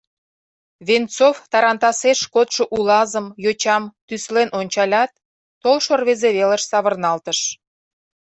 —Венцов 0.87 1.35
тарантасеш 1.51 2.19
кодшо 2.33 2.63
улазым, 2.77 3.25
йочам, 3.43 3.83
тӱслен 4.07 4.49
ончалят, 4.59 5.11
толшо 5.63 5.93
рвезе 5.99 6.29
велыш 6.37 6.63
савырналтыш. 6.71 7.39